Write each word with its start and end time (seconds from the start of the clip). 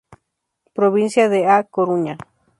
Provincia 0.77 1.25
de 1.33 1.41
A 1.55 1.57
Coruña. 1.75 2.15